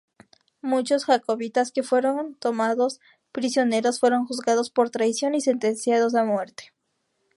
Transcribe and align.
Muchos 0.63 1.05
jacobitas 1.05 1.71
que 1.71 1.83
fueron 1.83 2.33
tomados 2.33 2.99
prisioneros 3.31 3.99
fueron 3.99 4.25
juzgados 4.25 4.71
por 4.71 4.89
traición 4.89 5.35
y 5.35 5.41
sentenciados 5.41 6.15
a 6.15 6.23
muerte. 6.23 6.73